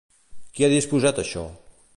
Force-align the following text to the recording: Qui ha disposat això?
Qui 0.55 0.65
ha 0.67 0.71
disposat 0.75 1.23
això? 1.25 1.47